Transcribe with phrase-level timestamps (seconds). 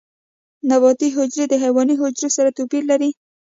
[0.69, 3.09] نباتي حجرې د حیواني حجرو سره توپیر لري